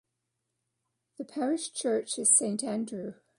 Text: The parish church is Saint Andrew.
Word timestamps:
The 1.19 1.25
parish 1.25 1.73
church 1.73 2.17
is 2.17 2.35
Saint 2.35 2.63
Andrew. 2.63 3.13